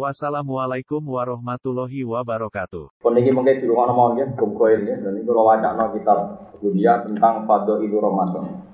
[0.00, 3.04] Wassalamualaikum warahmatullahi wabarakatuh.
[3.04, 7.04] Ini mungkin di rumah nomor ya, Gumkoil ya, dan ini kalau wajah no kitab dunia
[7.04, 8.64] tentang Fado Ibu Ramadan.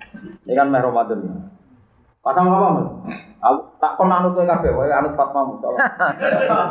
[0.47, 1.35] Ini kan meh Ramadan ya.
[2.23, 3.11] Pasang apa mas?
[3.43, 5.83] Aku tak kon anut tuh kafe, wae anut Fatma musola.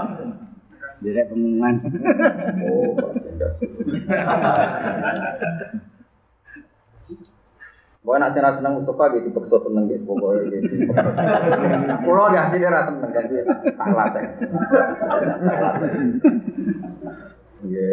[1.03, 1.75] Direk pengumuman.
[2.63, 2.95] Oh,
[8.05, 10.77] Pokoknya nak senang senang Mustafa gitu, dipaksa seneng gitu, pokoknya gitu.
[12.05, 14.23] Pulau ya, dia rasa seneng kan dia tak latih.
[17.65, 17.89] Iya,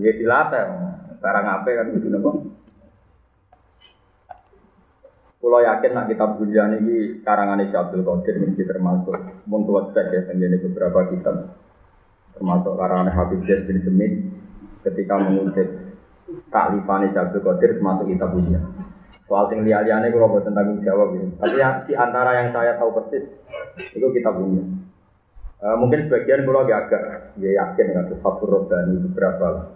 [0.00, 0.64] iya dilatih.
[1.20, 2.30] Sekarang apa kan gitu nopo.
[5.36, 10.56] Pulau yakin nak kitab dunia ini karangan Abdul Qadir ini termasuk mun cek ya tenggene
[10.56, 11.60] beberapa kitab
[12.32, 14.24] termasuk karangan Habib Zaid bin Semit
[14.80, 15.68] ketika mengutip
[16.48, 18.64] taklifan Abdul Qadir termasuk kitab dunia.
[19.34, 21.26] Soal sing liya-liyane kula boten tanggung jawab gitu.
[21.42, 23.26] Tapi yang di antara yang saya tahu persis
[23.74, 24.62] itu kitab dunia.
[25.58, 27.02] E, mungkin sebagian kula agak agak
[27.42, 29.74] ya yakin dengan Fathur Robbani beberapa.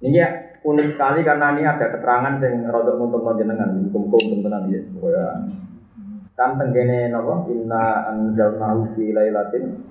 [0.00, 0.28] Ini ya
[0.64, 4.80] unik sekali karena ini ada keterangan yang rodok untuk menjenengan hukum-hukum tenan ya.
[4.96, 5.26] Pokoknya
[6.32, 9.84] kan tenggene napa inna anzalnahu fi lailatin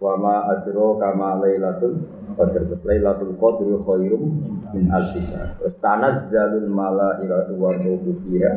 [0.00, 2.00] wa ma adro kama lailatul
[2.34, 2.64] qadr.
[2.82, 4.24] Lailatul qadri khairum
[4.72, 5.60] min alfi syahr.
[5.60, 8.52] Terus tanazzalul malaikatu wa ruhu fiha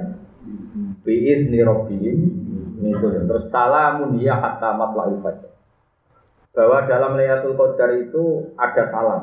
[1.04, 2.20] bi idzni rabbihim
[3.28, 5.52] terus salamun ya hatta matla'il fajr.
[6.54, 9.22] Bahwa dalam Lailatul Qadar itu ada salam.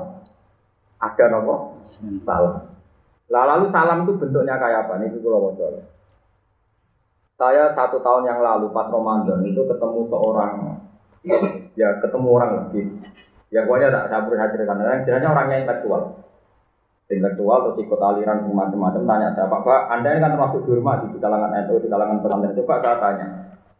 [0.98, 1.78] Ada nopo?
[2.26, 2.66] Salam.
[3.30, 4.98] Lah lalu salam itu bentuknya kayak apa?
[4.98, 5.54] Nih kalau mau
[7.41, 10.76] saya satu tahun yang lalu pas Ramadan itu ketemu seorang
[11.75, 12.82] ya ketemu orang lagi.
[13.50, 16.03] Ya pokoknya tak saya beri hadir karena jelasnya orangnya intelektual
[17.10, 21.19] intelektual terus ikut aliran semacam-macam tanya saya pak pak anda ini kan termasuk dihormati di
[21.19, 22.54] kalangan NU di kalangan pesantren.
[22.54, 23.26] Coba saya tanya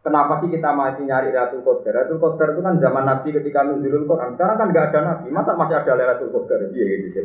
[0.03, 1.91] kenapa sih kita masih nyari Lailatul Qadar?
[1.95, 4.35] Lailatul Qadar itu kan zaman Nabi ketika nuzulul Quran.
[4.35, 5.27] Sekarang kan nggak ada Nabi.
[5.31, 6.59] Masa masih ada Lailatul Qadar?
[6.75, 7.23] Iya gitu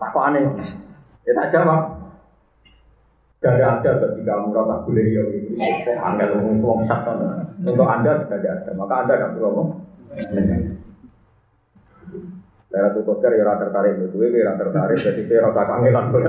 [0.00, 0.44] tak kok aneh.
[1.28, 1.99] Ya tak jawab
[3.40, 5.56] Gak ada ketika merasa beliau itu
[5.96, 7.16] angel ngomong satu
[7.64, 9.68] untuk anda sudah ada maka anda tidak perlu ngomong
[12.70, 16.22] Lera tuh kotor ya tertarik itu, gue rata tertarik, jadi saya rasa kangenan gue.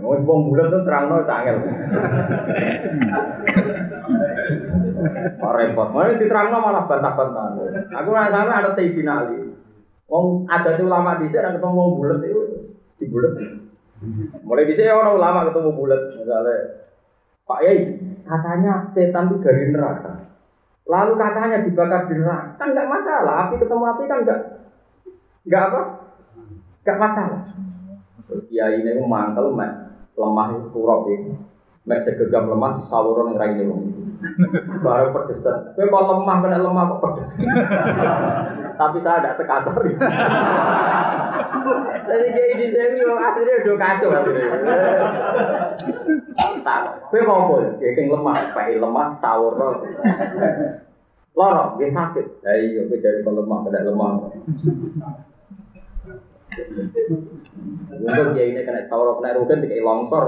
[0.00, 1.60] Mau bom bulan tuh terang nol sangel.
[5.36, 7.44] Pak repot, mau diterang nol malah bantah-bantah.
[8.00, 9.52] Aku nggak ada Sayyidina Ali.
[10.08, 12.42] Wong ada ulama di sana ketemu wong itu
[12.96, 13.32] di bulat.
[14.46, 16.56] Mulai di sini orang ulama ketemu bulat, misalnya
[17.48, 20.14] Pak Yai, katanya setan itu dari neraka.
[20.86, 23.34] Lalu katanya dibakar di neraka, kan nggak masalah.
[23.48, 24.40] Api ketemu api kan nggak
[25.48, 25.80] nggak apa,
[26.86, 27.42] nggak masalah.
[28.28, 29.56] Terus Kiai ini mantel,
[30.14, 31.32] lemah kurop ini,
[31.88, 33.82] mek segegam lemah di sawuron yang wong.
[34.82, 35.78] Baru pedesan.
[35.78, 37.30] Kowe kok lemah kena lemah kok pedes.
[38.80, 39.74] Tapi saya tidak sekasar.
[42.08, 44.08] Jadi kayak ini saya ini aslinya udah kacau
[46.64, 49.54] Tak, kowe mau Ya kayak lemah, pakai lemah sawur
[51.38, 52.26] Loro, dia sakit.
[52.42, 54.12] Ya iya, kowe jadi kalau lemah kena lemah.
[57.98, 60.24] Untuk dia ini kena sawur kena rugen dikai longsor.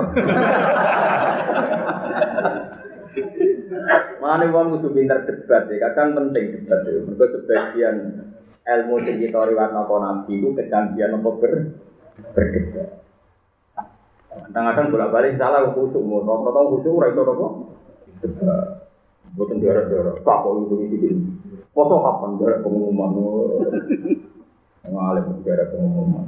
[4.22, 7.02] Mana wong kudu pinter debat ya, kadang penting debat ya.
[7.02, 7.96] Mereka sebagian
[8.70, 11.52] ilmu sing kita riwayat napa nabi itu kecanggihan apa ber
[12.30, 12.88] berdebat.
[14.30, 17.46] Kadang-kadang bolak-balik salah khusuk, rata-rata khusuk ora iso apa?
[18.22, 18.66] Debat.
[20.26, 20.54] Tak kok.
[21.70, 23.10] Poso kapan daerah pengumuman?
[24.90, 26.26] Ngalim daerah pengumuman.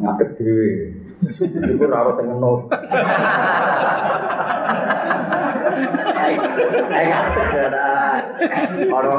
[0.00, 0.72] Ngadeg dhewe.
[1.44, 2.60] Iku ora harus ngenot.
[6.88, 7.20] Ayo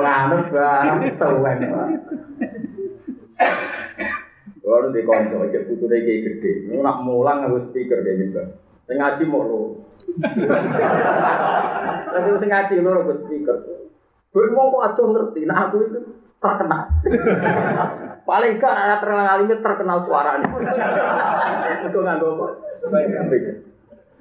[0.02, 1.60] ngadeg sewen.
[4.60, 6.52] Kalau di konco, cek putu deh kayak gede.
[6.70, 8.42] Lu nak mulang harus speaker kayak gitu.
[8.86, 9.62] Saya ngaji mau lo.
[12.10, 13.56] Tapi saya ngaji lo harus speaker.
[14.30, 15.42] Gue mau kok atuh ngerti.
[15.50, 16.00] Nah aku itu
[16.38, 16.86] terkenal.
[18.30, 20.48] Paling gak ada terkenal kali ini terkenal suaranya.
[21.90, 22.50] Itu nggak gue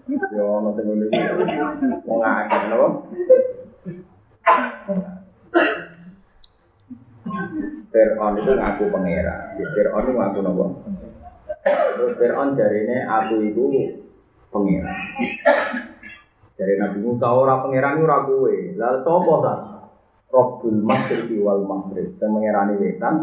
[0.08, 0.96] Ya, nanti gue
[2.08, 3.04] mau ngakak, no?
[7.88, 9.56] Fir'aun itu ngaku pangeran.
[9.56, 10.64] Fir'aun itu ngaku nopo.
[11.64, 13.64] Terus Fir'aun jarine aku itu
[14.52, 14.98] pengiran.
[16.58, 18.54] Dari Nabi Musa ora pangeran ora kowe.
[18.76, 19.54] Lalu sapa ta?
[20.28, 22.12] Rabbul Masyriqi wal Maghrib.
[22.20, 23.14] Sing mengerani wetan.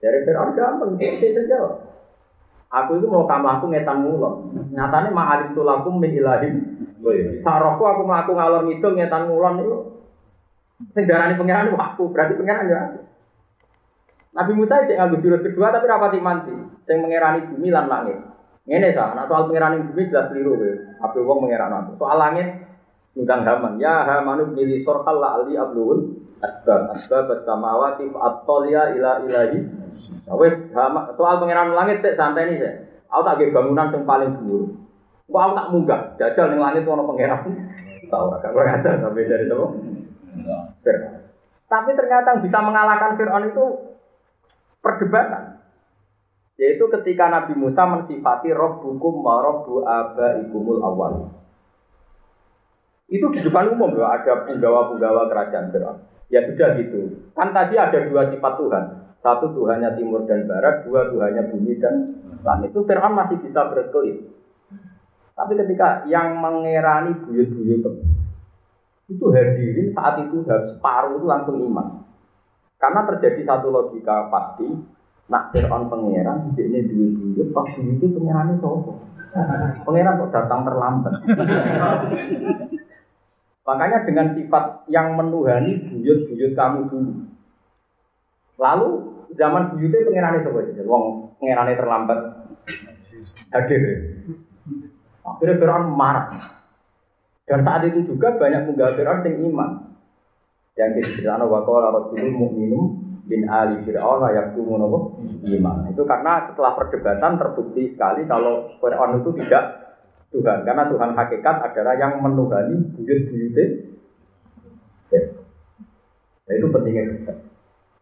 [0.00, 1.82] Dari Fir'aun gampang, dia saja.
[2.66, 4.52] Aku itu mau kamu aku ngetan mulon.
[4.74, 6.54] Nyatane ma'alim tulakum min ilahim.
[7.46, 9.76] Saroko aku melaku ngalor ngidul ngetan mulon itu.
[10.76, 12.80] Sing darani pangeran aku, berarti pangeran ya.
[14.36, 16.52] Nabi Musa cek nganggo jurus kedua tapi rapati manti.
[16.84, 18.20] Sing mengerani bumi lan langit.
[18.66, 20.74] Ini sah, nah soal pengiran bumi jelas keliru ya.
[21.00, 21.96] Apa wong mengiran aku.
[21.96, 22.48] Soal langit
[23.16, 23.80] ngundang Haman.
[23.80, 29.58] Ya Hamanu milih sorhal la ali ablul asbab asbab samawati at-toliya ila ilahi.
[30.28, 30.52] Nah, wes
[31.16, 32.74] soal pengiran langit saya santai nih saya.
[33.08, 34.76] Aku tak bangunan yang paling dulu.
[35.30, 37.40] Aku tak munggah, jajal ning langit ono pangeran.
[38.06, 39.46] Tahu gak kok aja sampai dari
[41.66, 43.64] Tapi ternyata yang bisa mengalahkan Fir'aun itu
[44.78, 45.58] perdebatan.
[46.56, 51.36] Yaitu ketika Nabi Musa mensifati Rabbukum wa Rabbu abaikumul awal.
[53.06, 55.98] Itu di depan umum loh, ada penggawa-penggawa kerajaan Fir'aun.
[56.26, 57.30] Ya sudah gitu.
[57.34, 58.84] Kan tadi ada dua sifat Tuhan.
[59.22, 61.94] Satu Tuhannya timur dan barat, dua Tuhannya bumi dan
[62.46, 62.70] langit.
[62.70, 64.26] Itu Fir'aun masih bisa berkelit.
[65.36, 67.84] Tapi ketika yang mengerani buyut-buyut
[69.06, 72.02] itu hadirin saat itu separuh itu langsung iman.
[72.76, 74.68] Karena terjadi satu logika pasti,
[75.26, 79.02] Nak Fir'aun pangeran, ini duit duit, pas duit itu pangerannya sopo.
[79.82, 81.14] Pangeran kok datang terlambat.
[83.66, 87.12] Makanya dengan sifat yang menuhani buyut-buyut kamu dulu.
[88.54, 88.88] Lalu
[89.34, 90.82] zaman buyutnya pangerannya sopo aja.
[90.86, 91.04] Wong
[91.42, 92.18] pangerannya terlambat
[93.50, 93.82] hadir.
[95.26, 96.30] Akhirnya Fir'aun marah.
[97.46, 99.70] Dan saat itu juga banyak penggawa Fir'aun yang iman.
[100.76, 102.84] Yang diceritakan wa qala rajulun mu'minum
[103.26, 105.86] bin ali Fir'aun yang nopo iman.
[105.88, 109.64] Itu karena setelah perdebatan terbukti sekali kalau Fir'aun itu tidak
[110.34, 110.66] Tuhan.
[110.66, 113.66] Karena Tuhan hakikat adalah yang menuhani buyut-buyutnya.
[116.46, 117.36] Nah, itu pentingnya debat.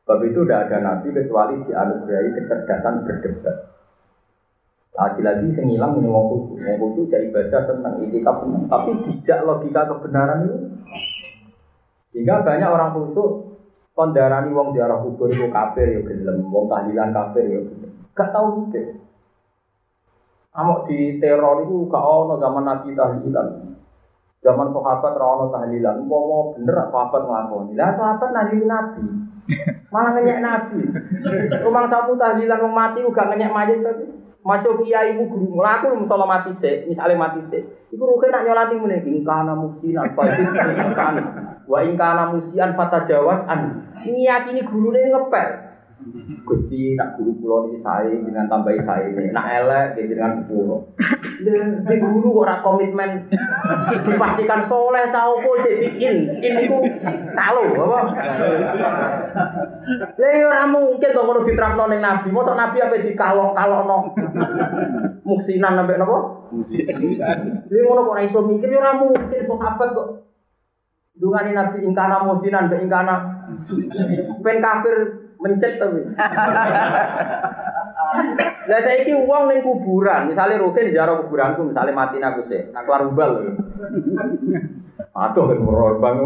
[0.05, 3.56] Sebab itu tidak ada nabi kecuali dianugerahi kecerdasan berdebat.
[4.94, 6.62] Lagi-lagi sing hilang ini wong khusus.
[6.62, 8.46] Wong khusus jadi ibadah senang, itikaf.
[8.46, 8.91] Tapi
[9.26, 10.56] tidak logika kebenaran itu.
[12.14, 13.58] Sehingga banyak orang khusus
[13.91, 17.61] kondarani wong ziarah kubur itu kafir ya gelem, wong tahlilan kafir ya
[18.14, 19.02] Gak tau mikir.
[20.55, 23.75] Amok di teror itu gak ono zaman Nabi tahlilan.
[24.47, 26.06] Zaman sahabat ra ono tahlilan.
[26.06, 27.75] Umpama bener sahabat nglakoni.
[27.75, 29.02] Lah sahabat nabi Nabi.
[29.93, 30.79] Malah ngenyek Nabi.
[31.58, 34.13] Rumah sapu tahlilan wong mati uga ngenyek mayit tapi
[34.44, 37.64] masuk kiai ibu guru ngelaku misalnya mati sih, misalnya mati sih.
[37.96, 41.23] Ibu rugen nak nyolati mulai ingkana muksina fajin ingkana
[41.64, 43.88] wa ingkana musian fata jawas an.
[44.05, 45.49] Ini yakini guru ini ngepel.
[46.45, 50.85] Gusti nak guru pulau ini saya dengan tambahi saya ini, nak elek jadi dengan sepuluh.
[51.41, 53.25] Di guru kok komitmen
[54.05, 56.77] dipastikan soleh tahu kok jadi in in itu
[57.33, 58.01] tahu apa?
[60.21, 62.29] Ya ora mungkin to ngono diterapno ning nabi.
[62.29, 63.99] Mosok nabi apa dikalok-kalokno.
[65.25, 66.19] Muksinan sampai napa?
[67.73, 70.09] Lha ngono kok iso mikir ya ora mungkin sahabat kok.
[71.17, 73.33] Dungane nabi ingkana musinan be ingkana
[74.43, 76.00] ben kafir mencet tapi.
[78.64, 83.04] Lah saiki wong ning kuburan, misalnya rutin ziarah kuburanku, misalnya mati aku sih, nak keluar
[83.04, 83.52] ubal.
[85.12, 86.16] Aduh kan bang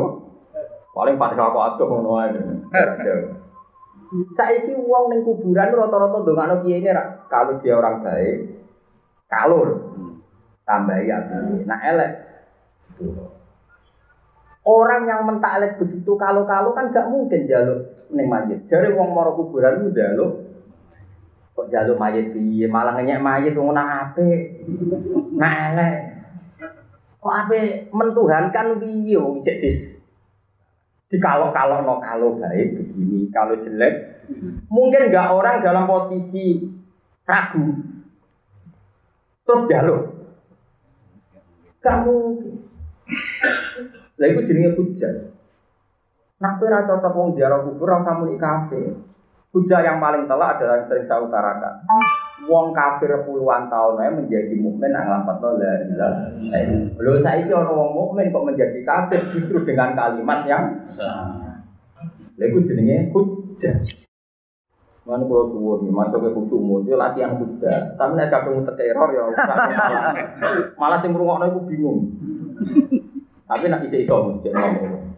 [0.94, 2.38] Paling fatihah aku aduh ngono ae.
[4.30, 6.90] Saiki wong ning kuburan rata-rata ndongakno kiai ini
[7.26, 8.36] kalau dia orang baik,
[9.26, 9.66] kalau
[10.62, 11.18] tambah ya,
[11.66, 12.12] nah elek
[12.78, 13.34] sepuluh.
[14.68, 18.68] Orang yang mentaklek begitu kalau-kalau kan gak mungkin jaluk neng mayit.
[18.68, 20.44] Jadi wong moro kuburan itu jaluk.
[21.56, 22.68] Kok jaluk mayit piye?
[22.68, 24.60] Malah ngenyek mayit wong nak ape.
[25.32, 25.96] Nah elek.
[27.16, 29.96] Kok ape mentuhankan piye wong cek dis
[31.08, 31.48] di kalau
[32.36, 34.20] baik begini kalau jelek.
[34.68, 36.60] Mungkin nggak orang dalam posisi
[37.24, 37.72] ragu.
[39.48, 40.02] Terus jaluk.
[41.80, 42.16] Kamu
[44.18, 45.30] lah itu jenenge hujah.
[46.42, 48.94] Nak kowe ora cocok wong ziarah kubur ora muni kafir.
[49.48, 51.86] Hujah yang paling telak adalah yang sering saya utarakan.
[52.46, 57.00] Wong kafir puluhan tahun aja menjadi mukmin nang lafadz la ilaha illallah.
[57.00, 60.64] Lho saiki ana wong mukmin kok menjadi kafir justru dengan kalimat yang
[62.38, 63.74] Lha iku jenenge hujah.
[65.08, 67.96] Mana kalau suwun, masuk ke khusyuk umur, itu latihan hujah.
[67.96, 70.12] Tapi nek kadung teror ya, malah
[70.76, 72.12] malah sing ngrungokno iku bingung.
[73.48, 75.08] Tapi nak ijek iso cek ngomong.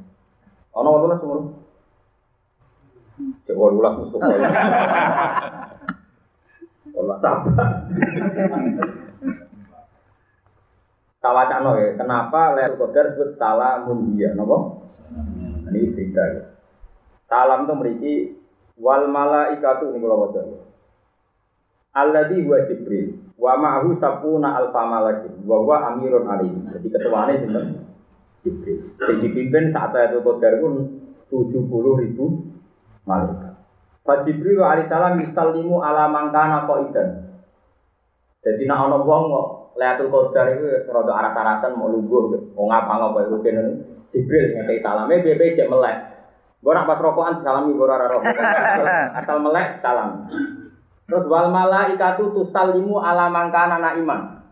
[0.78, 1.38] Ono wolulas umur.
[3.42, 4.22] Cek wolulas musuh.
[7.00, 7.90] Allah sabar.
[11.20, 14.88] Kawacano ya, kenapa Lailatul Qadar disebut salamun dia, napa?
[15.68, 16.42] Ini beda ya.
[17.20, 18.14] Salam itu memiliki
[18.80, 20.48] wal malaikatu ini kalau wajar.
[21.92, 26.64] Alladhi huwa Jibril wa ma'ahu sapuna alfa malakin wa huwa amirun alim.
[26.72, 27.66] Jadi ketuanya sinten?
[28.40, 28.80] Jibril.
[28.96, 30.72] Yang dipimpin saat Lailatul Qadar pun
[31.28, 32.26] 70 ribu
[33.04, 33.54] malaikat.
[34.00, 37.08] Fa Jibril alaihi salam yusallimu ala mangkana qaidan.
[38.40, 42.92] Jadi nak ana wong kok Lailatul Qadar itu wis rada aras-arasan mau lungguh wong ngapa
[42.96, 43.62] ngapa iku kene
[44.10, 45.96] Jibril ngekei salame piye jek melek.
[46.60, 48.20] Gue nak pas rokokan salami gue rara roh.
[49.20, 50.28] Asal melek salam.
[51.08, 54.44] Terus wal malaikatu tusallimu ala mangkana na iman.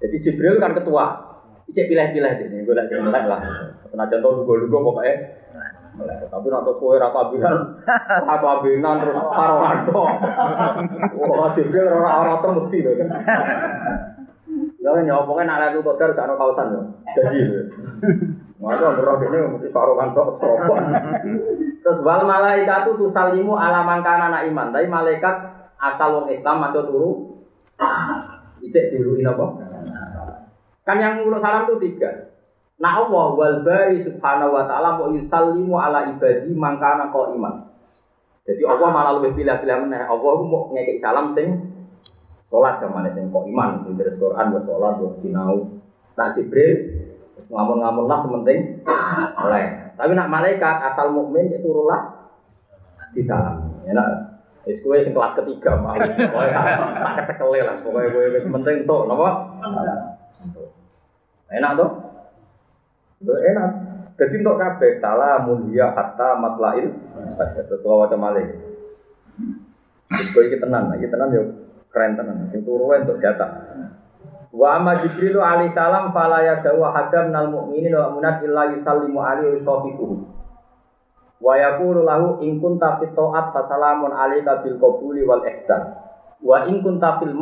[0.00, 1.35] Jadi Jibril kan ketua.
[1.66, 3.42] Icek pilih-pilih ini, gue lagi melek lah.
[3.90, 5.14] Senajan tau lugu-lugu pokoknya
[5.98, 6.30] melek.
[6.30, 7.74] Tapi nak tuh kue rata binan,
[8.30, 10.02] rata binan terus karo rado.
[11.18, 13.08] Wah rara rata mesti loh kan.
[14.78, 16.84] Ya nyopongnya nak kotor gak ada kausan loh.
[17.18, 17.38] Jadi
[18.56, 20.84] Maka roh ini mesti farokan tok sopan.
[21.84, 24.72] Terus wal malaikatu tusalimu ala mangkana anak iman.
[24.72, 25.36] Tapi malaikat
[25.76, 27.10] asal wong Islam masuk turu.
[28.64, 29.46] Ijek diuluin apa?
[30.86, 32.30] Kan yang ngulu salam itu tiga.
[32.78, 37.66] Nah Allah wal bari subhanahu wa ta'ala mau yusallimu ala ibadi mangkana kau iman.
[38.46, 40.06] Jadi Allah malah lebih pilih-pilih meneh.
[40.06, 41.74] Allah mau ngekek salam sing
[42.46, 43.82] sholat ke mana sing kok iman.
[43.82, 45.82] Sing dari Quran buat sholat buat sinau.
[46.14, 46.74] Nah Jibril
[47.50, 48.86] ngamun-ngamun lah sementing
[49.42, 49.66] oleh.
[49.98, 52.30] Tapi nak malaikat asal mukmin itu turunlah
[53.10, 53.82] di salam.
[53.82, 55.94] Ya nak Wis kowe sing kelas ketiga, Pak.
[55.94, 57.78] Tak kecekele lah.
[57.78, 58.26] Pokoke kowe
[58.58, 59.30] penting tuh, napa?
[61.50, 61.72] Enak?
[63.22, 63.70] Tuh enak.
[64.16, 66.88] Jadi untuk kabeh salamun ya hatta matlail.
[67.36, 68.48] Terus kalau macam malih.
[70.08, 71.42] Itu iki tenan, iki tenan yo
[71.92, 72.48] keren tenan.
[72.48, 73.60] Sing turu untuk jatah.
[74.56, 75.04] Wa amma
[75.44, 80.32] alaihi salam fala yadau hadam nal mu'minin wa munat illa yusallimu alaihi wa.
[81.36, 85.92] Wa yaqulu lahu in kunta ta'at fasalamun alayka bil qabuli wal ihsan.
[86.40, 87.36] Wa in kunta fil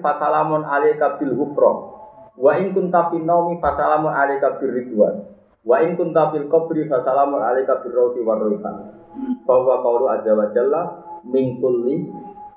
[0.00, 1.97] fasalamun alayka bil ghufran.
[2.38, 5.26] Wa in kunta fil naumi fasalamun alayka bir ridwan.
[5.66, 8.94] Wa in kunta fil qabri fasalamun alayka bir rawti war rayhan.
[9.42, 10.80] Fa huwa qawlu azza wa jalla
[11.26, 12.06] min kulli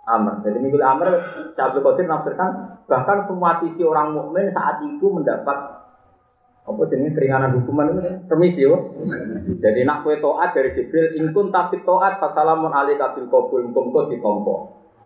[0.05, 0.45] amr.
[0.45, 1.09] Jadi min kulli amr
[1.49, 5.81] Syaikhul Qadir nafsirkan bahkan semua sisi orang mukmin saat itu mendapat
[6.61, 8.93] apa jenis keringanan hukuman itu permisi yo.
[9.57, 14.55] Jadi nak kue toat dari Jibril ingkun tapi toat fasalamun alika bil qabul kumko ditompo.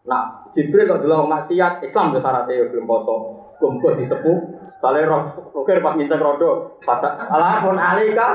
[0.03, 3.15] Nah Jibril kalau dulu maksiat Islam tuh syaratnya belum poso
[3.63, 4.54] kumko disepuh.
[4.85, 8.27] Kali roh roker pas minta rodo pas alamun alika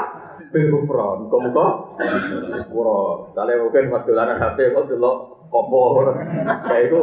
[0.50, 1.95] bil kufron kumko
[2.59, 3.30] sepuro.
[3.38, 5.12] Kali roker pas dolanan HP kok dulu
[5.47, 6.11] kompo.
[6.66, 7.02] Kayak itu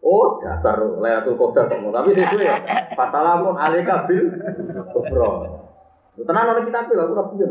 [0.00, 1.92] Oh, dasar Lailatul Qadar kamu.
[1.92, 2.56] Tapi sesuai ya.
[2.96, 4.32] Fasalamun alika bil
[4.96, 5.44] kufra.
[6.16, 7.48] Tenan ana kitab lho, aku punya.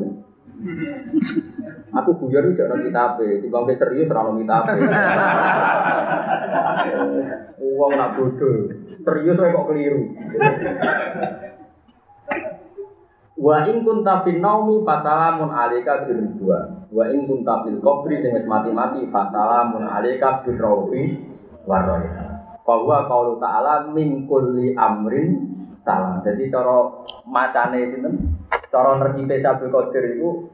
[1.90, 4.64] Aku guyon iki ana kitab, timbang serius ora ana kitab.
[7.60, 8.70] Wong nak bodoh.
[9.00, 10.04] Serius kok keliru.
[13.40, 16.92] Wa in kunta fil naumi fasalamun alika bil ridwan.
[16.92, 21.16] Wa in kunta fil qabri sing mati-mati fasalamun alika bil rawfi
[21.64, 22.28] warayha
[22.68, 26.22] bahwa kalau ta'ala min kulli amrin salam.
[26.22, 26.86] Jadi cara
[27.26, 28.14] macane sinten?
[28.70, 30.46] Cara nerkipe Sabul Qadir itu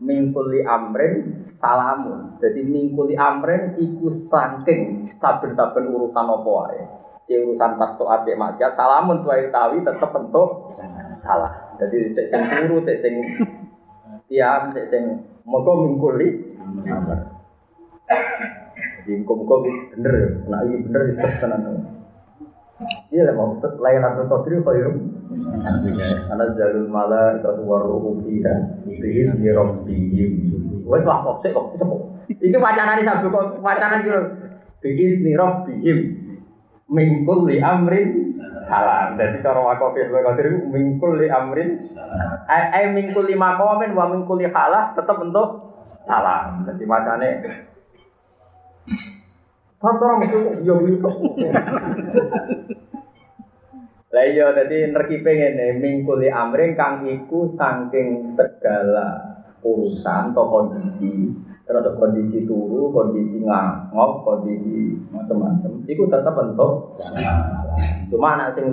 [0.00, 2.36] min kulli amrin salamun.
[2.40, 6.82] Jadi min kulli amrin iku saking saben-saben urusan apa wae.
[7.28, 10.76] Cek urusan pas to acek maksiat salamun tuai tawi tetep bentuk
[11.16, 11.76] salah.
[11.80, 13.14] Jadi cek sing turu, cek sing
[14.28, 15.02] tiam, cek sing
[15.48, 16.28] moga min kulli
[16.88, 17.20] amrin.
[19.00, 19.54] Jadi muka-muka
[19.96, 21.60] bener ya, nah ini bener itu tenan.
[23.12, 25.19] Iya lah mau layanan Qadri khairum.
[25.30, 30.32] Karena jalul mala itu waruhu fiha bihi bi rabbihim.
[30.82, 32.00] Wes lah kok sik kok cepet.
[32.42, 34.20] Iki wacanane sabu kok wacanan kira
[34.82, 35.98] bihi bi rabbihim
[36.90, 38.34] min kulli amrin
[38.66, 39.14] salam.
[39.14, 41.78] Jadi cara wakofi Qadri min kulli amrin
[42.50, 45.70] ai min kulli maqamin wa min kulli halah tetap bentuk
[46.02, 46.66] salam.
[46.66, 47.28] Jadi macane
[49.80, 51.08] Kantor mesti yo gitu.
[54.10, 61.30] Lah iya dadi nerkipe ngene mingkuli amring kang iku saking segala urusan atau kondisi
[61.62, 65.86] terus kondisi turu, kondisi ngangop, kondisi macam-macam.
[65.86, 66.98] Iku tetap bentuk.
[68.10, 68.66] Cuma anak sing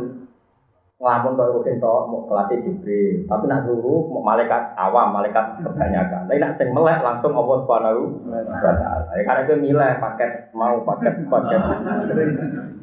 [0.98, 6.26] ngelamun kok rukin to mau kelas Jibril, tapi nak suruh mau malaikat awam, malaikat kebanyakan.
[6.26, 8.74] Tapi nak sing melek langsung Allah Subhanahu wa.
[9.14, 11.62] Ya karena itu milih paket mau paket paket.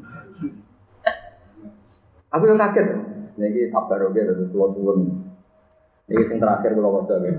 [2.35, 2.87] Aku yang kaget.
[3.39, 4.99] Niki tabarok ya terus kula suwun.
[6.11, 7.31] Niki sing terakhir kula waca ya.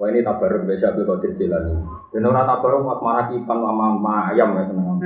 [0.00, 1.76] Wah ini tabarok biasa Abdul Qadir Jilani.
[2.08, 4.96] Dan orang tabarok mak marah kipan sama ayam ya seneng.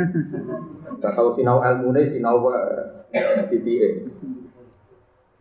[1.03, 2.47] Gak tahu sinau ilmu nih sinau
[3.51, 4.07] titik.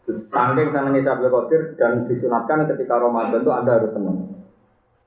[0.04, 4.26] Terus saking senengnya Abdul Qadir dan disunatkan ketika Ramadan itu Anda harus senang.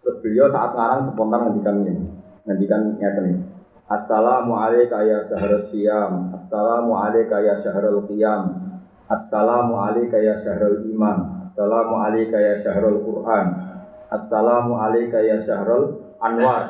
[0.06, 1.94] Terus beliau saat ngarang spontan ngendikan ini.
[2.46, 3.36] Ngendikan nyata nih.
[3.86, 6.30] Assalamualaikum ya syahrul siyam.
[6.34, 8.65] Assalamualaikum ya syahrul qiyam.
[9.06, 11.46] Assalamualaikum ya syahrul iman.
[11.46, 13.46] Assalamualaikum ya syahrul Quran.
[14.10, 16.62] Assalamualaikum ya syahrul anwar.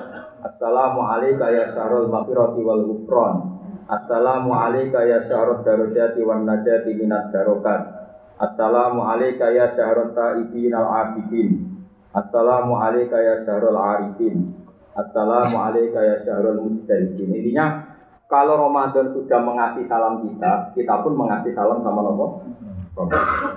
[0.44, 3.34] Assalamualaikum ya syahrul maghfirati wal ghufran.
[3.88, 7.96] Assalamualaikum ya syahrul darajati wan najati minad darokat.
[8.36, 11.72] Assalamu alayka ya syahrul ta'ibin al-abidin
[12.12, 14.52] Assalamu alayka ya syahrul arifin
[14.92, 17.95] Assalamu alayka ya syahrul mujtahidin Intinya
[18.26, 22.26] kalau Ramadan sudah mengasih salam kita Kita pun mengasih salam sama Nabi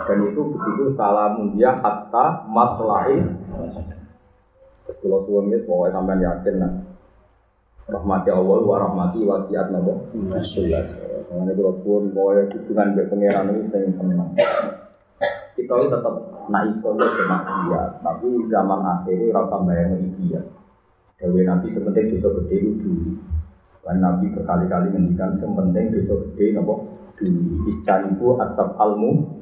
[0.05, 3.25] Dan itu begitu salamun dia hatta matla'il
[4.85, 6.73] Terus kalau suwun ini pokoknya sampai yakin nah
[7.89, 9.93] Rahmati Allah wa rahmati wasiat Nabi
[11.29, 14.33] Mengenai kalau pun pokoknya hubungan dengan pengiran ini saya senang.
[15.53, 16.13] Kita itu tetap
[16.49, 20.41] nak iso bermaksiat, tapi zaman akhir ini rasa bayang dia.
[21.21, 23.28] Dewi Nabi sepenting dosa gede itu dulu.
[23.79, 27.65] Dan Nabi berkali-kali menghentikan sepenting dosa gede nopo dulu.
[27.65, 29.41] Istaniku asap almu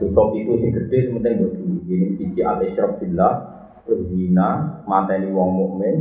[0.00, 1.76] dosa itu sing gede sepenting buat dulu.
[1.86, 3.34] Ini sisi al isyraf billah,
[3.96, 5.96] zina, mateni wong mukmin,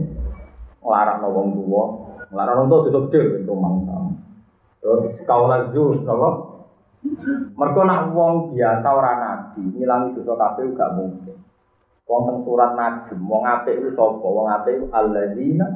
[0.84, 1.84] ngelarang wong tua,
[2.34, 4.12] ngelarang wong tua dosa gede, rumah sama.
[4.84, 6.30] Terus kaulah zuh, apa?
[7.58, 11.38] Mereka nak wong biasa orang nabi, ngilangi dosa kabeh gak mungkin.
[12.08, 14.24] Wong surat Najm, wong apik iku sapa?
[14.24, 15.68] Wong apik iku alladzina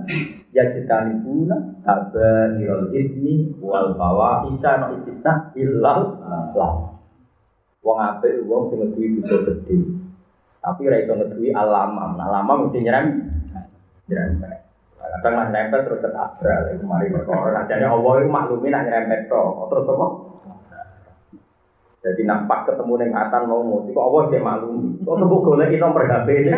[0.55, 6.23] yajtanibuna kabairul itsmi wal fawahisha no istisna illal
[6.55, 6.95] lah.
[7.83, 9.77] Wong apik wong sing ngeduwi dosa gedhe.
[10.63, 12.15] Tapi ra iso ngeduwi alamam.
[12.15, 13.05] Nah, alamam mesti nyerem.
[14.07, 14.61] Nyerem
[15.21, 19.85] kadang lah nempel terus ketabrak itu mari perkara jadi Allah itu maklumi nak nyerempet terus
[19.91, 20.07] apa
[22.01, 25.77] jadi nak pas ketemu dengan atan mau musik kok Allah sih maklumi kok sebut golek
[25.77, 26.51] nomor HP ini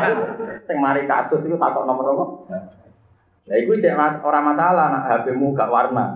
[0.66, 2.24] sing mari kasus itu takut nomor apa
[3.42, 6.14] Ya itu cek mas, orang masalah nak HP-mu gak warna.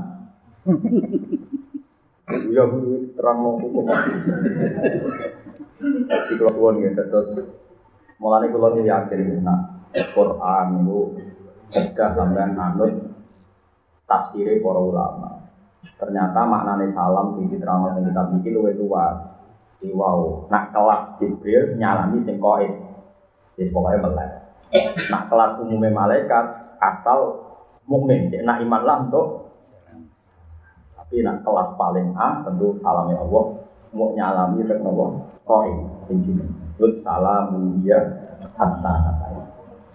[2.26, 3.86] Bu terang mau hukum.
[6.26, 7.30] Di keluar gitu terus
[8.18, 11.00] mulai keluar yakin nak Quran itu
[11.66, 12.94] Gagah sampean anut
[14.06, 15.45] tafsirnya para ulama.
[15.96, 19.18] Ternyata maknanya salam sing diterangkan yang kita bikin luwih luas.
[19.92, 22.72] Wow, nak kelas Jibril nyalami sing koid.
[23.56, 24.30] Yes, pokoknya melek.
[25.08, 27.40] Nak kelas umumnya malaikat asal
[27.88, 29.46] mukmin, nak iman lah untuk
[30.96, 33.62] tapi nak kelas paling A tentu salamnya Allah
[33.94, 36.50] mau nyalami tek nopo koid sing jeneng.
[37.00, 37.96] Salam dia
[38.58, 39.16] hatta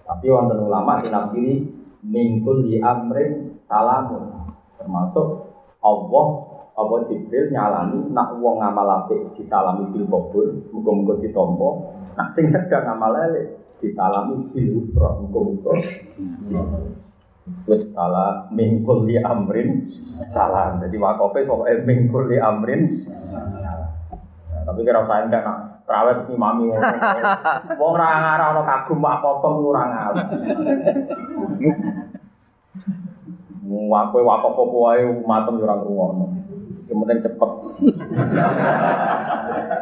[0.02, 1.62] tapi wonten ulama sinafsiri
[2.02, 5.51] mingkul di amrin salamun termasuk
[5.82, 6.26] Allah
[6.72, 11.70] apa Jibril nyalami nak wong ngamal apik disalami bil qabul muga-muga ditampa
[12.16, 15.72] nak sing sedang ngamal elek disalami bil ufra muga-muga
[17.66, 19.90] Wis salah mingkul di amrin
[20.30, 20.78] salam.
[20.78, 23.02] Jadi wakofe pokoknya mingkul di amrin
[23.58, 23.90] salam.
[24.54, 29.48] Nah, tapi kira saya enggak nak Terawet si mami Wong ora ngarah ana kagum apa-apa
[29.50, 30.26] ora ngarah.
[33.72, 35.80] Wakoe apa-apa wae matem yo ora
[36.92, 37.50] penting cepet.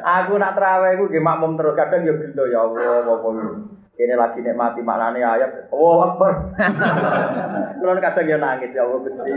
[0.00, 3.28] Aku nak terawih iku nggih makmum terus kadang yo gelo ya Allah apa
[4.00, 5.68] ini lagi nikmati maknane ayat.
[5.68, 6.56] Oh, Akbar.
[7.82, 9.32] Kulo kadang yo nangis ya Allah Gusti.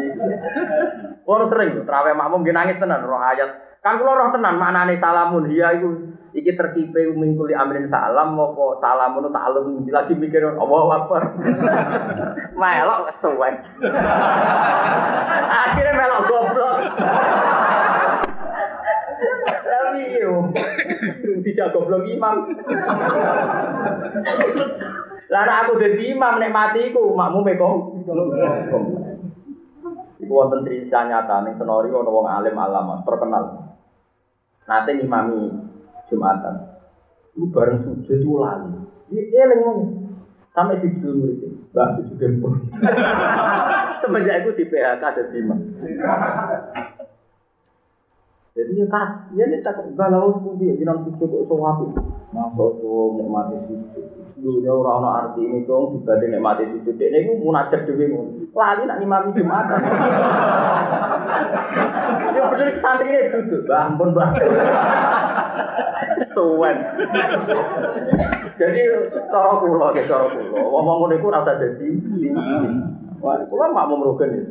[1.26, 3.82] Kulo sering terawih makmum nggih nangis tenan roh ayat.
[3.84, 8.66] Kan kulo roh tenan maknane salamun hiya iku iki terkipe mingkul di amrin salam apa
[8.82, 11.38] salamun ta'alum lagi mikir Allah Akbar.
[12.60, 13.54] melok kesuwen.
[15.64, 16.78] Akhirnya melok goblok.
[19.64, 20.50] Tapi yo,
[21.46, 22.50] dijak goblok imam.
[25.30, 27.74] Lah aku dadi imam nek matiku makmu kok.
[30.18, 33.70] Iku wonten cerita nyata ning senori ana wong alim alama terkenal.
[34.64, 35.73] Nate ngimami
[36.14, 36.56] Jumatan.
[37.34, 38.70] Iku bareng sujud itu lali.
[39.10, 39.92] Ini eling ngomong.
[40.54, 41.42] Sampai di dulu murid
[41.74, 42.54] Mbak sujud dempur.
[44.06, 45.60] Semenjak itu di PHK ada imam.
[48.54, 51.90] Jadi Jadi ya kak, ya nih tak galau sepundi, jinan sujud kok sewatu.
[52.30, 54.06] Masuk tuh nikmati sujud.
[54.38, 56.94] Dulunya orang orang arti ini dong dibanding nikmati sujud.
[56.94, 58.30] Ini gue munajat dewi mau.
[58.54, 59.82] Lali nak imami jumatan.
[62.38, 64.30] Dia bener santri ini duduk, bah ampun bah.
[66.38, 66.78] Suwen.
[68.62, 68.82] Jadi
[69.34, 70.62] cara kula, ya cara kula.
[70.62, 71.90] Ngomong ngono iku rasa dadi.
[73.18, 74.46] Wah, kula mak mau merugen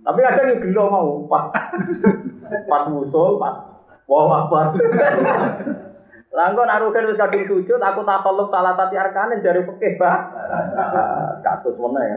[0.00, 1.48] Tapi kadang yo gelo mau pas
[2.68, 3.74] pas musul, pas
[4.08, 4.76] wah akbar.
[6.34, 10.18] Langkon arugen wis kadung sujud, aku takalluf salah satu arkanin jari fikih, Pak.
[11.46, 12.16] Kasus mana ya?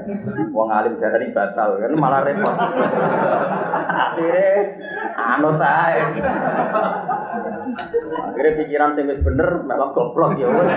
[0.49, 2.55] Wong alim darani batal kan malah repot.
[3.87, 4.65] Akhirnya
[5.13, 6.01] anut ae.
[8.33, 10.71] Akhirnya pikiran sing wis bener melok goblok ya wis.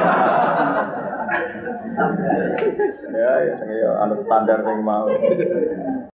[3.10, 5.08] Ya ya ya anut standar sing mau.